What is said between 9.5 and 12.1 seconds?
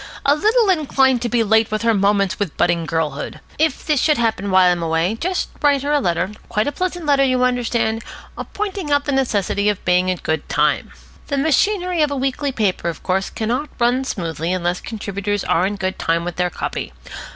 of being in good time. The machinery of